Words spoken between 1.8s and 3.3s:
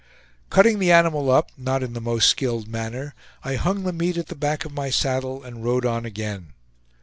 in the most skilled manner,